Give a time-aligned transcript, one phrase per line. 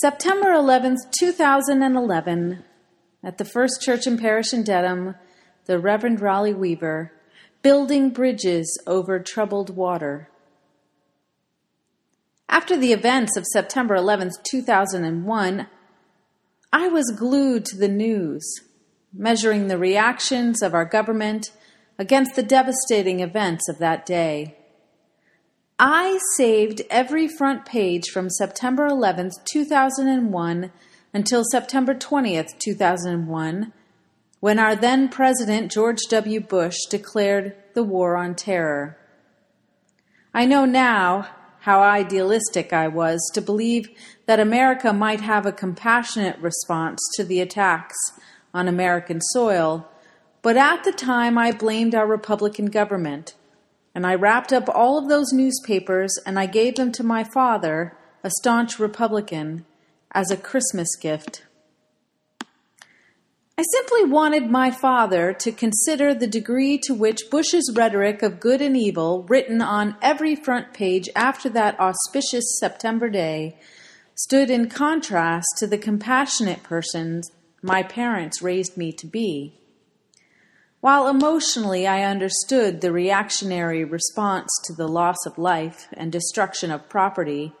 [0.00, 2.64] September 11, 2011,
[3.22, 5.14] at the First Church and Parish in Dedham,
[5.66, 7.12] the Reverend Rali Weaver,
[7.60, 10.30] building bridges over troubled water.
[12.48, 15.66] After the events of September 11, 2001,
[16.72, 18.42] I was glued to the news,
[19.12, 21.50] measuring the reactions of our government
[21.98, 24.56] against the devastating events of that day.
[25.82, 30.70] I saved every front page from September 11th, 2001
[31.14, 33.72] until September 20th, 2001,
[34.40, 36.38] when our then President George W.
[36.38, 38.98] Bush declared the War on Terror.
[40.34, 41.28] I know now
[41.60, 43.88] how idealistic I was to believe
[44.26, 47.96] that America might have a compassionate response to the attacks
[48.52, 49.88] on American soil,
[50.42, 53.32] but at the time I blamed our Republican government
[53.94, 57.96] and I wrapped up all of those newspapers and I gave them to my father,
[58.22, 59.64] a staunch Republican,
[60.12, 61.44] as a Christmas gift.
[63.58, 68.62] I simply wanted my father to consider the degree to which Bush's rhetoric of good
[68.62, 73.58] and evil, written on every front page after that auspicious September day,
[74.14, 77.30] stood in contrast to the compassionate persons
[77.62, 79.59] my parents raised me to be.
[80.80, 86.88] While emotionally I understood the reactionary response to the loss of life and destruction of
[86.88, 87.52] property,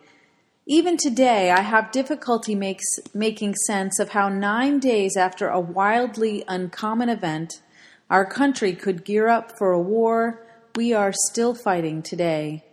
[0.64, 6.44] even today I have difficulty makes, making sense of how nine days after a wildly
[6.48, 7.60] uncommon event,
[8.08, 12.64] our country could gear up for a war we are still fighting today.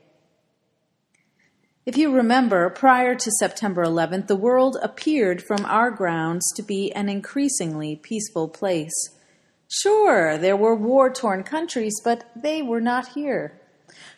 [1.86, 6.90] If you remember, prior to September 11th, the world appeared from our grounds to be
[6.94, 8.94] an increasingly peaceful place.
[9.70, 13.60] Sure, there were war torn countries, but they were not here.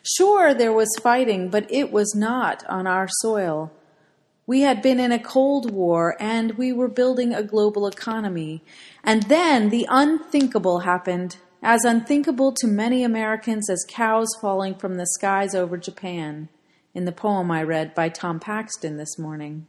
[0.02, 3.72] Sure, there was fighting, but it was not on our soil.
[4.46, 8.64] We had been in a Cold War and we were building a global economy.
[9.04, 15.06] And then the unthinkable happened, as unthinkable to many Americans as cows falling from the
[15.06, 16.48] skies over Japan,
[16.94, 19.66] in the poem I read by Tom Paxton this morning.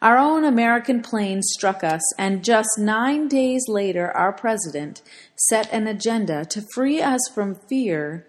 [0.00, 5.02] Our own American plane struck us, and just nine days later, our president
[5.34, 8.26] set an agenda to free us from fear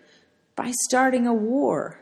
[0.56, 2.02] by starting a war.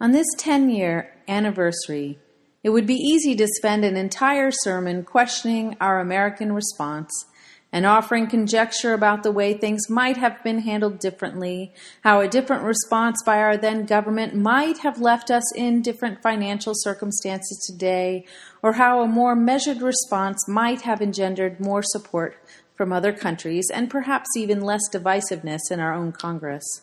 [0.00, 2.18] On this 10 year anniversary,
[2.64, 7.26] it would be easy to spend an entire sermon questioning our American response
[7.72, 12.62] and offering conjecture about the way things might have been handled differently, how a different
[12.62, 18.24] response by our then government might have left us in different financial circumstances today,
[18.62, 22.36] or how a more measured response might have engendered more support
[22.74, 26.82] from other countries and perhaps even less divisiveness in our own Congress.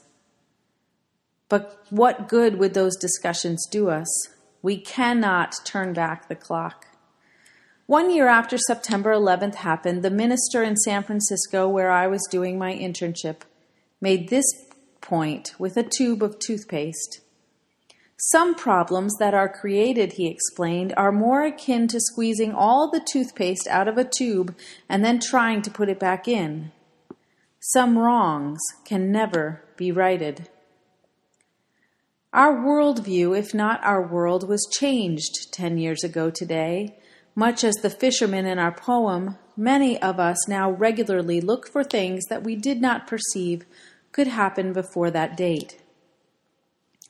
[1.49, 4.07] But what good would those discussions do us?
[4.61, 6.87] We cannot turn back the clock.
[7.87, 12.57] One year after September 11th happened, the minister in San Francisco, where I was doing
[12.57, 13.41] my internship,
[14.01, 14.45] made this
[15.01, 17.21] point with a tube of toothpaste.
[18.17, 23.67] Some problems that are created, he explained, are more akin to squeezing all the toothpaste
[23.67, 24.55] out of a tube
[24.89, 26.71] and then trying to put it back in.
[27.59, 30.49] Some wrongs can never be righted.
[32.33, 36.97] Our worldview, if not our world, was changed 10 years ago today
[37.35, 42.23] much as the fishermen in our poem, many of us now regularly look for things
[42.29, 43.65] that we did not perceive
[44.13, 45.81] could happen before that date.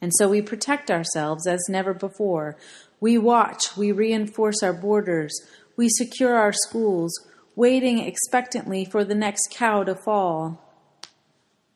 [0.02, 2.58] And so we protect ourselves as never before.
[3.00, 5.34] We watch, we reinforce our borders,
[5.78, 7.13] we secure our schools,
[7.56, 10.62] waiting expectantly for the next cow to fall.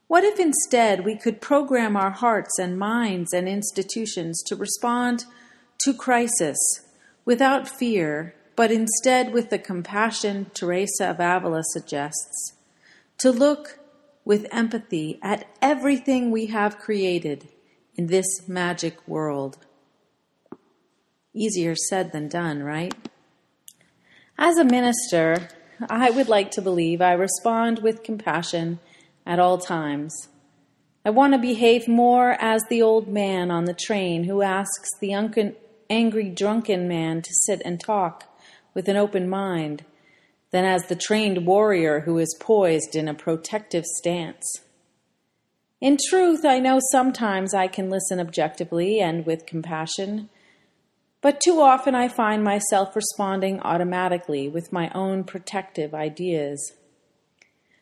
[0.07, 5.25] What if instead we could program our hearts and minds and institutions to respond
[5.83, 6.57] to crisis
[7.25, 12.57] without fear but instead with the compassion Teresa of Avila suggests,
[13.17, 13.79] to look
[14.25, 17.47] with empathy at everything we have created
[17.95, 19.59] in this magic world.
[21.33, 22.93] Easier said than done, right?
[24.37, 25.47] As a minister,
[25.89, 28.79] I would like to believe I respond with compassion
[29.25, 30.27] at all times.
[31.05, 35.13] I want to behave more as the old man on the train who asks the
[35.89, 38.28] angry drunken man to sit and talk
[38.79, 39.83] with an open mind
[40.51, 44.45] than as the trained warrior who is poised in a protective stance.
[45.81, 50.29] In truth, I know sometimes I can listen objectively and with compassion,
[51.19, 56.71] but too often I find myself responding automatically with my own protective ideas.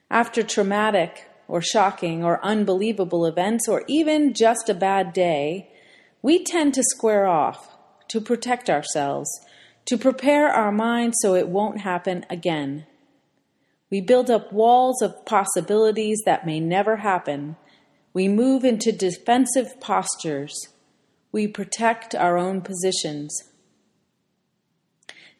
[0.10, 5.70] After traumatic or shocking or unbelievable events, or even just a bad day,
[6.24, 7.78] we tend to square off,
[8.08, 9.30] to protect ourselves,
[9.88, 12.86] to prepare our minds so it won't happen again.
[13.90, 17.56] We build up walls of possibilities that may never happen.
[18.14, 20.54] We move into defensive postures.
[21.32, 23.44] We protect our own positions.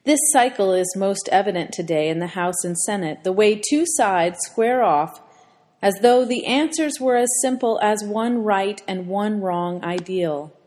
[0.04, 4.38] This cycle is most evident today in the House and Senate, the way two sides
[4.40, 5.20] square off
[5.82, 10.57] as though the answers were as simple as one right and one wrong ideal.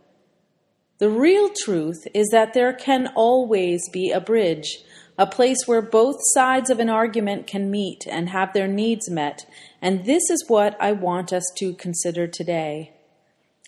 [1.01, 4.83] The real truth is that there can always be a bridge,
[5.17, 9.49] a place where both sides of an argument can meet and have their needs met,
[9.81, 12.93] and this is what I want us to consider today.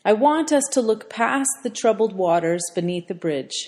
[0.05, 3.67] I want us to look past the troubled waters beneath the bridge,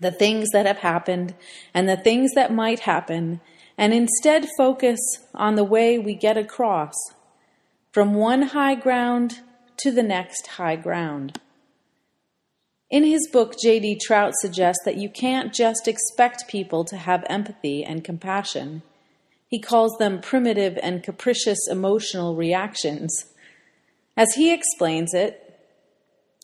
[0.00, 1.34] the things that have happened
[1.74, 3.42] and the things that might happen,
[3.76, 5.00] and instead focus
[5.34, 6.94] on the way we get across
[7.92, 9.40] from one high ground
[9.76, 11.42] to the next high ground.
[12.90, 13.98] In his book, J.D.
[14.04, 18.82] Trout suggests that you can't just expect people to have empathy and compassion.
[19.48, 23.32] He calls them primitive and capricious emotional reactions.
[24.16, 25.40] As he explains it,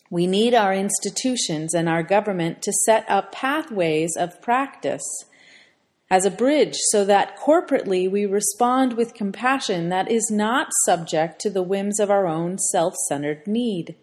[0.09, 5.03] we need our institutions and our government to set up pathways of practice
[6.09, 11.49] as a bridge so that corporately we respond with compassion that is not subject to
[11.49, 13.95] the whims of our own self centered need.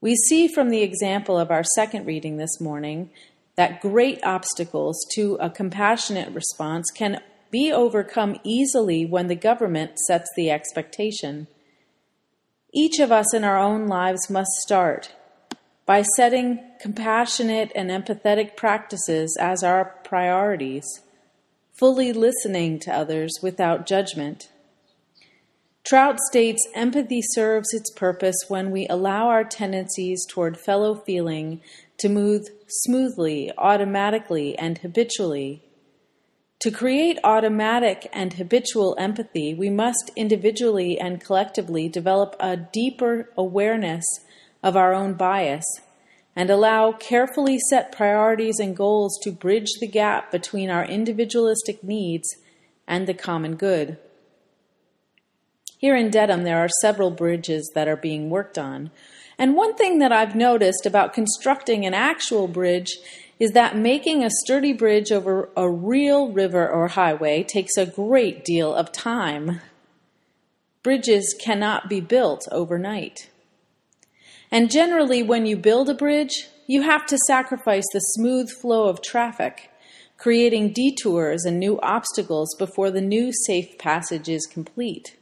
[0.00, 3.10] We see from the example of our second reading this morning
[3.56, 7.20] that great obstacles to a compassionate response can
[7.50, 11.48] be overcome easily when the government sets the expectation.
[12.72, 15.14] Each of us in our own lives must start
[15.84, 20.86] by setting compassionate and empathetic practices as our priorities,
[21.78, 24.48] fully listening to others without judgment
[25.84, 31.62] Trout states empathy serves its purpose when we allow our tendencies toward fellow feeling
[31.98, 35.62] to move smoothly, automatically, and habitually.
[36.60, 44.04] To create automatic and habitual empathy, we must individually and collectively develop a deeper awareness
[44.62, 45.64] of our own bias
[46.36, 52.28] and allow carefully set priorities and goals to bridge the gap between our individualistic needs
[52.86, 53.98] and the common good.
[55.80, 58.90] Here in Dedham, there are several bridges that are being worked on.
[59.38, 62.98] And one thing that I've noticed about constructing an actual bridge
[63.38, 68.44] is that making a sturdy bridge over a real river or highway takes a great
[68.44, 69.62] deal of time.
[70.82, 73.30] Bridges cannot be built overnight.
[74.50, 79.00] And generally, when you build a bridge, you have to sacrifice the smooth flow of
[79.00, 79.70] traffic,
[80.18, 85.16] creating detours and new obstacles before the new safe passage is complete.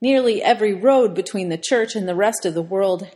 [0.00, 3.08] Nearly every road between the church and the rest of the world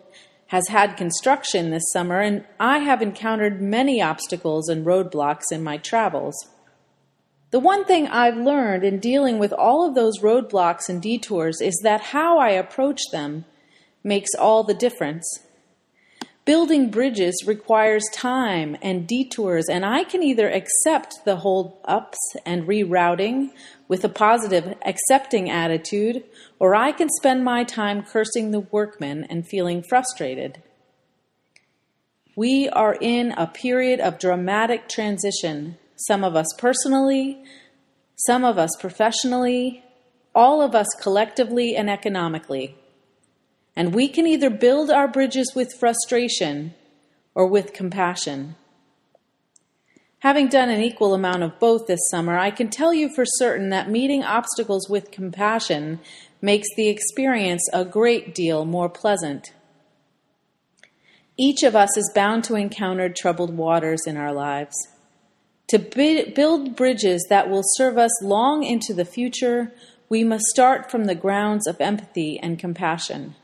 [0.46, 5.76] has had construction this summer, and I have encountered many obstacles and roadblocks in my
[5.76, 6.34] travels.
[7.50, 11.78] The one thing I've learned in dealing with all of those roadblocks and detours is
[11.82, 13.44] that how I approach them
[14.02, 15.26] makes all the difference.
[16.44, 22.66] Building bridges requires time and detours, and I can either accept the hold ups and
[22.66, 23.50] rerouting
[23.90, 26.22] with a positive, accepting attitude,
[26.60, 30.62] or I can spend my time cursing the workmen and feeling frustrated.
[32.36, 37.42] We are in a period of dramatic transition, some of us personally,
[38.14, 39.82] some of us professionally,
[40.36, 42.76] all of us collectively and economically.
[43.74, 46.74] And we can either build our bridges with frustration
[47.34, 48.54] or with compassion.
[50.20, 53.70] Having done an equal amount of both this summer, I can tell you for certain
[53.70, 55.98] that meeting obstacles with compassion
[56.42, 59.54] makes the experience a great deal more pleasant.
[61.38, 64.76] Each of us is bound to encounter troubled waters in our lives.
[65.68, 69.72] To build bridges that will serve us long into the future,
[70.10, 73.36] we must start from the grounds of empathy and compassion.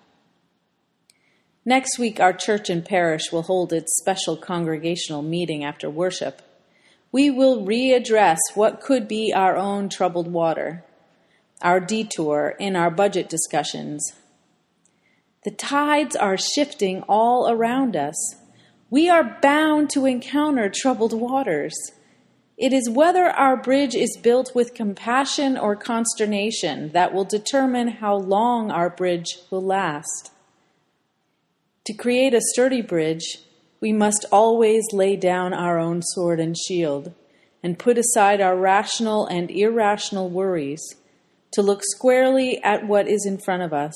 [1.64, 6.42] Next week, our church and parish will hold its special congregational meeting after worship
[7.16, 10.84] we will readdress what could be our own troubled water,
[11.62, 14.12] our detour in our budget discussions.
[15.42, 18.34] The tides are shifting all around us.
[18.90, 21.74] We are bound to encounter troubled waters.
[22.58, 28.16] It is whether our bridge is built with compassion or consternation that will determine how
[28.16, 30.32] long our bridge will last.
[31.86, 33.38] To create a sturdy bridge,
[33.80, 37.12] we must always lay down our own sword and shield
[37.62, 40.82] and put aside our rational and irrational worries
[41.52, 43.94] to look squarely at what is in front of us.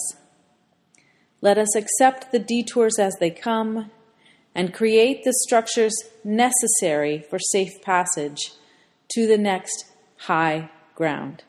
[1.41, 3.91] Let us accept the detours as they come
[4.55, 5.95] and create the structures
[6.25, 8.53] necessary for safe passage
[9.13, 11.43] to the next high ground.